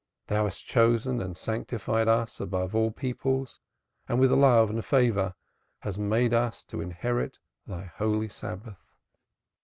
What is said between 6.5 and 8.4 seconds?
to inherit Thy holy